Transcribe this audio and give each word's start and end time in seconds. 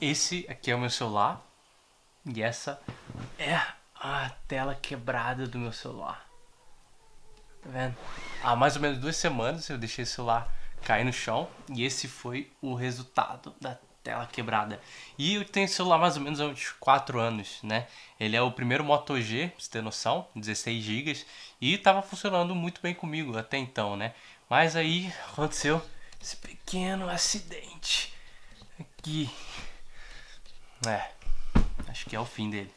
Esse 0.00 0.46
aqui 0.48 0.70
é 0.70 0.74
o 0.76 0.78
meu 0.78 0.90
celular 0.90 1.44
e 2.24 2.40
essa 2.42 2.80
é 3.36 3.60
a 3.94 4.30
tela 4.46 4.74
quebrada 4.74 5.46
do 5.46 5.58
meu 5.58 5.72
celular. 5.72 6.24
Tá 7.62 7.68
vendo? 7.70 7.96
Há 8.42 8.54
mais 8.54 8.76
ou 8.76 8.82
menos 8.82 8.98
duas 8.98 9.16
semanas 9.16 9.68
eu 9.68 9.76
deixei 9.76 10.04
o 10.04 10.06
celular 10.06 10.54
cair 10.82 11.04
no 11.04 11.12
chão 11.12 11.48
e 11.68 11.84
esse 11.84 12.06
foi 12.06 12.52
o 12.62 12.74
resultado 12.74 13.54
da 13.60 13.76
tela 14.06 14.24
quebrada. 14.24 14.80
E 15.18 15.34
eu 15.34 15.44
tenho 15.44 15.68
celular 15.68 15.98
mais 15.98 16.16
ou 16.16 16.22
menos 16.22 16.40
há 16.40 16.46
uns 16.46 16.70
4 16.78 17.18
anos, 17.18 17.58
né? 17.64 17.88
Ele 18.20 18.36
é 18.36 18.40
o 18.40 18.52
primeiro 18.52 18.84
Moto 18.84 19.20
G, 19.20 19.48
pra 19.48 19.60
você 19.60 19.68
ter 19.68 19.82
noção, 19.82 20.28
16 20.36 20.84
GB 20.84 21.24
e 21.60 21.74
estava 21.74 22.00
funcionando 22.02 22.54
muito 22.54 22.80
bem 22.80 22.94
comigo 22.94 23.36
até 23.36 23.58
então, 23.58 23.96
né? 23.96 24.14
Mas 24.48 24.76
aí 24.76 25.12
aconteceu 25.32 25.82
esse 26.22 26.36
pequeno 26.36 27.08
acidente 27.08 28.14
aqui. 28.78 29.28
É, 30.86 31.10
acho 31.88 32.06
que 32.06 32.14
é 32.14 32.20
o 32.20 32.24
fim 32.24 32.48
dele. 32.48 32.70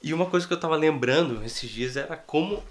E 0.00 0.14
uma 0.14 0.26
coisa 0.26 0.46
que 0.46 0.52
eu 0.52 0.60
tava 0.60 0.76
lembrando 0.76 1.44
esses 1.44 1.68
dias 1.68 1.96
era 1.96 2.16
como 2.16 2.62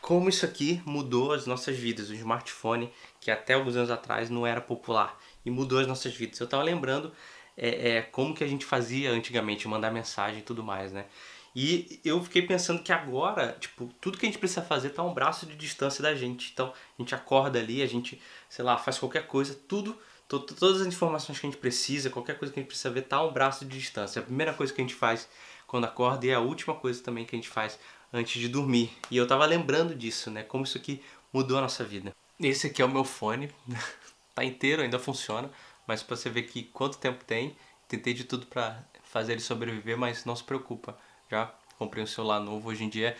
como 0.00 0.28
isso 0.28 0.46
aqui 0.46 0.80
mudou 0.86 1.32
as 1.32 1.46
nossas 1.46 1.76
vidas. 1.76 2.08
O 2.08 2.14
smartphone, 2.14 2.90
que 3.20 3.30
até 3.30 3.52
alguns 3.52 3.76
anos 3.76 3.90
atrás 3.90 4.30
não 4.30 4.46
era 4.46 4.60
popular, 4.60 5.18
e 5.44 5.50
mudou 5.50 5.78
as 5.78 5.86
nossas 5.86 6.14
vidas. 6.14 6.38
Eu 6.40 6.46
tava 6.46 6.62
lembrando 6.62 7.12
é, 7.56 7.90
é, 7.90 8.02
como 8.02 8.34
que 8.34 8.44
a 8.44 8.46
gente 8.46 8.64
fazia 8.64 9.10
antigamente, 9.10 9.66
mandar 9.66 9.90
mensagem 9.90 10.40
e 10.40 10.42
tudo 10.42 10.62
mais, 10.62 10.92
né? 10.92 11.06
E 11.54 12.00
eu 12.04 12.22
fiquei 12.22 12.42
pensando 12.42 12.82
que 12.82 12.92
agora, 12.92 13.56
tipo, 13.58 13.92
tudo 14.00 14.16
que 14.16 14.26
a 14.26 14.28
gente 14.28 14.38
precisa 14.38 14.62
fazer 14.62 14.90
tá 14.90 15.02
a 15.02 15.04
um 15.04 15.12
braço 15.12 15.44
de 15.44 15.56
distância 15.56 16.02
da 16.02 16.14
gente. 16.14 16.50
Então, 16.52 16.68
a 16.68 17.02
gente 17.02 17.14
acorda 17.14 17.58
ali, 17.58 17.82
a 17.82 17.86
gente, 17.86 18.20
sei 18.48 18.64
lá, 18.64 18.76
faz 18.76 18.98
qualquer 18.98 19.26
coisa, 19.26 19.58
tudo, 19.66 19.98
to 20.28 20.38
todas 20.38 20.82
as 20.82 20.86
informações 20.86 21.40
que 21.40 21.46
a 21.46 21.50
gente 21.50 21.58
precisa, 21.58 22.10
qualquer 22.10 22.38
coisa 22.38 22.52
que 22.52 22.60
a 22.60 22.62
gente 22.62 22.68
precisa 22.68 22.90
ver 22.90 23.02
tá 23.02 23.16
a 23.16 23.26
um 23.26 23.32
braço 23.32 23.64
de 23.64 23.76
distância. 23.76 24.20
A 24.20 24.24
primeira 24.24 24.52
coisa 24.52 24.72
que 24.72 24.80
a 24.80 24.84
gente 24.84 24.94
faz 24.94 25.28
quando 25.66 25.84
acorda 25.84 26.26
e 26.26 26.30
é 26.30 26.34
a 26.34 26.40
última 26.40 26.74
coisa 26.74 27.02
também 27.02 27.24
que 27.24 27.34
a 27.34 27.38
gente 27.38 27.48
faz 27.48 27.78
antes 28.12 28.40
de 28.40 28.48
dormir. 28.48 28.90
E 29.10 29.16
eu 29.16 29.26
tava 29.26 29.44
lembrando 29.44 29.94
disso, 29.94 30.30
né? 30.30 30.42
Como 30.42 30.64
isso 30.64 30.78
aqui 30.78 31.02
mudou 31.32 31.58
a 31.58 31.62
nossa 31.62 31.82
vida. 31.82 32.14
Esse 32.38 32.68
aqui 32.68 32.80
é 32.80 32.84
o 32.84 32.88
meu 32.88 33.04
fone, 33.04 33.50
tá 34.38 34.44
inteiro, 34.44 34.82
ainda 34.82 34.98
funciona, 34.98 35.50
mas 35.86 36.02
pra 36.02 36.16
você 36.16 36.30
ver 36.30 36.42
que 36.42 36.62
quanto 36.64 36.98
tempo 36.98 37.24
tem, 37.24 37.56
tentei 37.88 38.14
de 38.14 38.24
tudo 38.24 38.46
para 38.46 38.82
fazer 39.02 39.32
ele 39.32 39.40
sobreviver, 39.40 39.96
mas 39.98 40.24
não 40.24 40.36
se 40.36 40.44
preocupa. 40.44 40.96
Já 41.30 41.52
comprei 41.78 42.02
um 42.02 42.06
celular 42.06 42.40
novo 42.40 42.68
hoje 42.68 42.84
em 42.84 42.88
dia. 42.88 43.16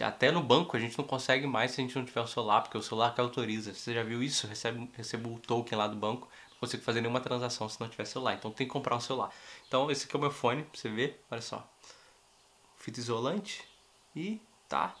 Até 0.00 0.30
no 0.30 0.42
banco 0.42 0.76
a 0.76 0.80
gente 0.80 0.96
não 0.96 1.04
consegue 1.04 1.46
mais 1.46 1.72
se 1.72 1.80
a 1.80 1.84
gente 1.84 1.96
não 1.96 2.04
tiver 2.04 2.20
o 2.20 2.26
celular, 2.26 2.62
porque 2.62 2.78
o 2.78 2.82
celular 2.82 3.14
que 3.14 3.20
autoriza. 3.20 3.74
Você 3.74 3.92
já 3.92 4.02
viu 4.02 4.22
isso? 4.22 4.46
Recebe, 4.46 4.90
recebo 4.96 5.34
o 5.34 5.38
token 5.38 5.76
lá 5.76 5.88
do 5.88 5.96
banco, 5.96 6.28
não 6.52 6.58
consigo 6.58 6.82
fazer 6.82 7.00
nenhuma 7.00 7.20
transação 7.20 7.68
se 7.68 7.80
não 7.80 7.88
tiver 7.88 8.04
celular. 8.04 8.34
Então 8.34 8.50
tem 8.50 8.66
que 8.66 8.72
comprar 8.72 8.96
um 8.96 9.00
celular. 9.00 9.30
Então 9.66 9.90
esse 9.90 10.06
aqui 10.06 10.14
é 10.14 10.18
o 10.18 10.20
meu 10.20 10.30
fone, 10.30 10.62
pra 10.62 10.78
você 10.78 10.88
ver, 10.88 11.22
olha 11.30 11.42
só. 11.42 11.68
Fita 12.76 13.00
isolante, 13.00 13.62
e 14.14 14.40
tá 14.68 14.94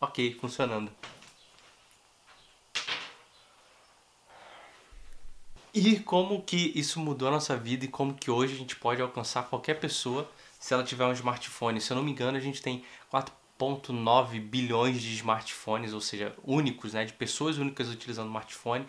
ok, 0.00 0.34
funcionando. 0.34 0.92
E 5.74 6.00
como 6.00 6.42
que 6.42 6.72
isso 6.74 6.98
mudou 6.98 7.28
a 7.28 7.30
nossa 7.30 7.56
vida 7.56 7.84
e 7.84 7.88
como 7.88 8.14
que 8.14 8.30
hoje 8.30 8.54
a 8.54 8.58
gente 8.58 8.76
pode 8.76 9.02
alcançar 9.02 9.44
qualquer 9.44 9.74
pessoa 9.74 10.28
se 10.58 10.72
ela 10.72 10.82
tiver 10.82 11.04
um 11.04 11.12
smartphone. 11.12 11.80
Se 11.80 11.92
eu 11.92 11.96
não 11.96 12.02
me 12.02 12.10
engano, 12.10 12.36
a 12.36 12.40
gente 12.40 12.62
tem 12.62 12.84
4.9 13.12 14.40
bilhões 14.40 15.00
de 15.00 15.14
smartphones, 15.14 15.92
ou 15.92 16.00
seja, 16.00 16.34
únicos, 16.42 16.94
né, 16.94 17.04
de 17.04 17.12
pessoas 17.12 17.58
únicas 17.58 17.88
utilizando 17.88 18.28
smartphone 18.28 18.86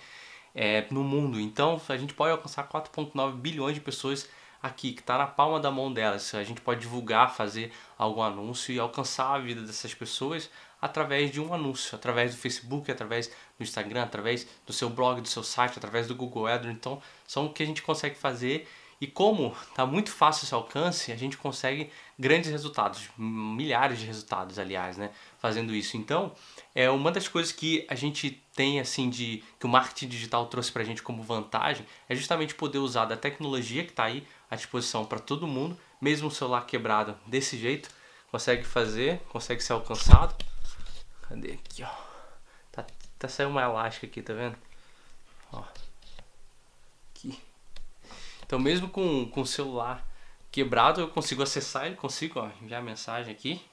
é, 0.56 0.85
no 0.89 1.03
mundo. 1.03 1.39
Então 1.39 1.81
a 1.88 1.97
gente 1.97 2.13
pode 2.13 2.31
alcançar 2.31 2.68
4.9 2.68 3.34
bilhões 3.34 3.75
de 3.75 3.81
pessoas 3.81 4.29
aqui, 4.62 4.94
que 4.94 5.01
está 5.01 5.18
na 5.18 5.28
palma 5.28 5.59
da 5.59 5.69
mão 5.69 5.91
delas. 5.91 6.34
A 6.34 6.44
gente 6.44 6.62
pode 6.62 6.81
divulgar, 6.81 7.35
fazer 7.35 7.72
algum 7.97 8.22
anúncio 8.22 8.73
e 8.73 8.79
alcançar 8.79 9.35
a 9.35 9.39
vida 9.39 9.62
dessas 9.62 9.94
pessoas 9.94 10.50
através 10.81 11.31
de 11.31 11.41
um 11.41 11.53
anúncio, 11.53 11.95
através 11.95 12.35
do 12.35 12.41
Facebook, 12.41 12.91
através 12.91 13.28
do 13.28 13.63
Instagram, 13.63 14.03
através 14.03 14.47
do 14.66 14.73
seu 14.73 14.90
blog, 14.90 15.22
do 15.22 15.28
seu 15.28 15.44
site, 15.44 15.78
através 15.78 16.07
do 16.07 16.16
Google 16.16 16.47
AdWords. 16.47 16.78
Então, 16.78 17.01
são 17.28 17.47
o 17.47 17.53
que 17.53 17.63
a 17.63 17.66
gente 17.66 17.81
consegue 17.81 18.16
fazer 18.16 18.67
e 19.01 19.07
como 19.07 19.56
está 19.69 19.85
muito 19.85 20.12
fácil 20.12 20.44
esse 20.44 20.53
alcance, 20.53 21.12
a 21.12 21.16
gente 21.16 21.38
consegue 21.38 21.89
grandes 22.18 22.51
resultados, 22.51 23.09
milhares 23.18 23.97
de 23.97 24.06
resultados, 24.06 24.59
aliás, 24.59 24.97
né, 24.97 25.12
fazendo 25.38 25.73
isso. 25.73 25.95
Então, 25.95 26.34
é 26.75 26.89
uma 26.89 27.09
das 27.09 27.25
coisas 27.25 27.53
que 27.53 27.85
a 27.88 27.95
gente 27.95 28.44
tem 28.53 28.79
assim 28.81 29.09
de 29.09 29.41
que 29.57 29.66
o 29.66 29.69
marketing 29.69 30.09
digital 30.09 30.47
trouxe 30.47 30.69
para 30.69 30.81
a 30.81 30.85
gente 30.85 31.01
como 31.01 31.23
vantagem 31.23 31.85
é 32.09 32.16
justamente 32.16 32.53
poder 32.56 32.79
usar 32.79 33.06
da 33.06 33.16
tecnologia 33.16 33.85
que 33.85 33.91
está 33.91 34.03
aí 34.03 34.28
à 34.51 34.57
disposição 34.57 35.06
para 35.06 35.19
todo 35.19 35.47
mundo, 35.47 35.79
mesmo 36.01 36.28
o 36.28 36.31
celular 36.31 36.66
quebrado 36.66 37.18
desse 37.25 37.57
jeito, 37.57 37.89
consegue 38.29 38.66
fazer, 38.66 39.22
consegue 39.29 39.63
ser 39.63 39.73
alcançado. 39.73 40.35
Cadê 41.29 41.51
aqui, 41.51 41.84
ó? 41.84 41.90
Tá, 42.72 42.85
tá 43.19 43.28
saindo 43.28 43.51
uma 43.51 43.62
elástica 43.62 44.07
aqui, 44.07 44.19
tá 44.19 44.34
vendo? 44.34 44.57
Ó. 45.53 45.63
Aqui. 47.12 47.40
Então 48.44 48.57
mesmo 48.57 48.90
com, 48.90 49.29
com 49.29 49.41
o 49.41 49.45
celular 49.45 50.03
quebrado, 50.51 51.01
eu 51.01 51.07
consigo 51.07 51.44
acessar 51.44 51.85
ele, 51.85 51.95
consigo 51.95 52.39
ó, 52.39 52.50
enviar 52.59 52.81
mensagem 52.81 53.31
aqui. 53.31 53.63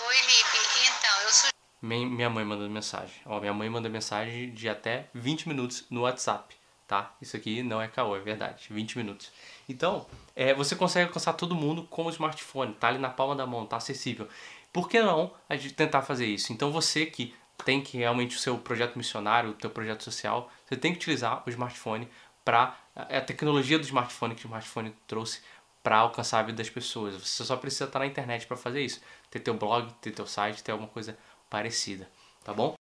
Oi, 0.00 0.16
Lipe. 0.22 0.58
Então, 0.98 1.20
eu 1.20 1.30
sou... 1.30 1.50
Minha 1.82 2.30
mãe 2.30 2.44
mandando 2.46 2.70
mensagem. 2.70 3.20
Ó, 3.26 3.38
minha 3.38 3.52
mãe 3.52 3.68
manda 3.68 3.90
mensagem 3.90 4.54
de 4.54 4.70
até 4.70 5.10
20 5.12 5.48
minutos 5.48 5.84
no 5.90 6.00
WhatsApp 6.00 6.56
tá? 6.86 7.14
Isso 7.20 7.36
aqui 7.36 7.62
não 7.62 7.80
é 7.80 7.88
caô, 7.88 8.16
é 8.16 8.20
verdade, 8.20 8.66
20 8.70 8.98
minutos. 8.98 9.32
Então, 9.68 10.06
é, 10.34 10.54
você 10.54 10.76
consegue 10.76 11.06
alcançar 11.06 11.32
todo 11.34 11.54
mundo 11.54 11.84
com 11.84 12.04
o 12.04 12.10
smartphone, 12.10 12.74
tá 12.74 12.88
ali 12.88 12.98
na 12.98 13.10
palma 13.10 13.34
da 13.34 13.46
mão, 13.46 13.66
tá 13.66 13.76
acessível. 13.76 14.28
Por 14.72 14.88
que 14.88 15.00
não 15.02 15.32
a 15.48 15.56
gente 15.56 15.74
tentar 15.74 16.02
fazer 16.02 16.26
isso? 16.26 16.52
Então 16.52 16.70
você 16.72 17.06
que 17.06 17.34
tem 17.64 17.80
que 17.80 17.98
realmente 17.98 18.36
o 18.36 18.38
seu 18.38 18.58
projeto 18.58 18.96
missionário, 18.96 19.50
o 19.50 19.54
teu 19.54 19.70
projeto 19.70 20.02
social, 20.02 20.50
você 20.66 20.76
tem 20.76 20.92
que 20.92 20.98
utilizar 20.98 21.42
o 21.46 21.50
smartphone 21.50 22.08
para 22.44 22.76
a 22.94 23.20
tecnologia 23.20 23.78
do 23.78 23.84
smartphone 23.84 24.34
que 24.34 24.44
o 24.44 24.48
smartphone 24.48 24.94
trouxe 25.06 25.40
para 25.82 25.98
alcançar 25.98 26.40
a 26.40 26.42
vida 26.42 26.58
das 26.58 26.70
pessoas. 26.70 27.14
Você 27.14 27.44
só 27.44 27.56
precisa 27.56 27.84
estar 27.84 27.98
na 27.98 28.06
internet 28.06 28.46
para 28.46 28.56
fazer 28.56 28.82
isso. 28.82 29.00
Ter 29.30 29.40
teu 29.40 29.54
blog, 29.54 29.92
ter 30.00 30.12
teu 30.12 30.26
site, 30.26 30.62
ter 30.62 30.72
alguma 30.72 30.88
coisa 30.88 31.16
parecida, 31.50 32.08
tá 32.44 32.52
bom? 32.52 32.70